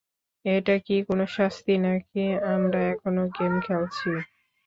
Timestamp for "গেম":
3.35-3.53